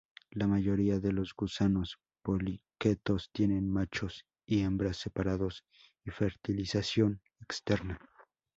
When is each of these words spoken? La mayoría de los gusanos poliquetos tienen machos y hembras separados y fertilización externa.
La 0.31 0.47
mayoría 0.47 0.99
de 0.99 1.11
los 1.11 1.31
gusanos 1.35 1.99
poliquetos 2.23 3.29
tienen 3.31 3.69
machos 3.69 4.25
y 4.47 4.61
hembras 4.61 4.97
separados 4.97 5.63
y 6.03 6.09
fertilización 6.09 7.21
externa. 7.39 7.99